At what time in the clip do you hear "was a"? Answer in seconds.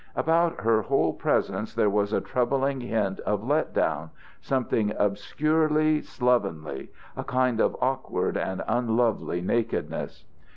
1.87-2.19